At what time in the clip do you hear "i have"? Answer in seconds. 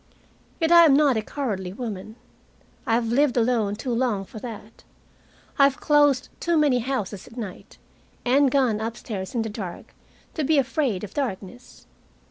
2.87-3.09, 5.59-5.79